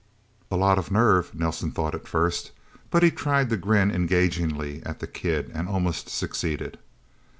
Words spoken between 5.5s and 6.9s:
and almost succeeded.